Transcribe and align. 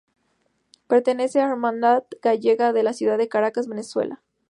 Pertenece 0.87 1.39
a 1.41 1.45
la 1.45 1.51
Hermandad 1.51 2.05
Gallega 2.23 2.73
de 2.73 2.81
la 2.81 2.91
ciudad 2.93 3.19
de 3.19 3.27
Caracas, 3.29 3.67
Venezuela. 3.67 4.19